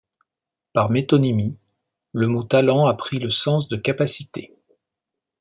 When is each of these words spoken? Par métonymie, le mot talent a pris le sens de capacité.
Par 0.73 0.89
métonymie, 0.89 1.59
le 2.13 2.25
mot 2.25 2.41
talent 2.43 2.87
a 2.87 2.95
pris 2.95 3.19
le 3.19 3.29
sens 3.29 3.67
de 3.67 3.77
capacité. 3.77 4.57